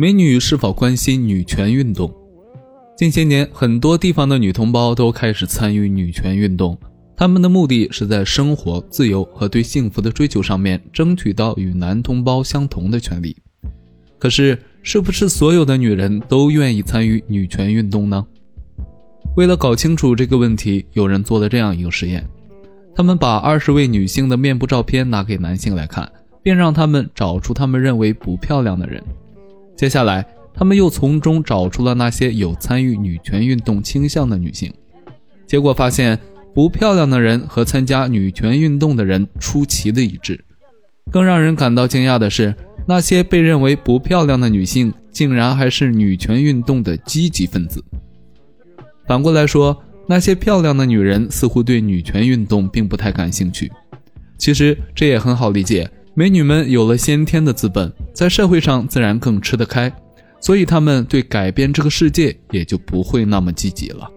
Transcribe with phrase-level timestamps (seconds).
[0.00, 2.08] 美女是否关心女权运动？
[2.96, 6.78] 近些年，很多地方的女同胞都开始参与女权运动，
[7.16, 13.36] 她们的目的是在生活、自由和对幸福的追求上面争取到与男同胞相同的权利。
[14.20, 18.24] 可是，是不是所有的女人都愿意参与女权运动呢？
[19.34, 22.24] 为了搞清楚这个问题，有人做了这样一个实验：
[22.94, 26.08] 他们把二十位女性的面部照片拿给男性来看，
[26.40, 29.02] 便让他们找出他们认为不漂亮的人。
[29.78, 34.74] 接下来，他们又从中找出了那些有参与女权运动倾向的女性。
[35.46, 36.18] 结果发现，
[36.52, 40.44] 不漂亮的人和参加女权运动的人出奇的一致。
[41.12, 42.52] 更让人感到惊讶的是，
[42.88, 47.82] 那些被认为不漂亮的女性，竟然还是女权运动的积极分子。
[49.06, 53.70] 反过来说，那些漂亮的女人似乎对女权运动并不太感兴趣。
[54.36, 59.92] 其实这也很好理解，美女们有了先天的资本，在社会上自然更吃得开，
[60.40, 64.10] 所以他们对改变这个世界也就不会那么积极了。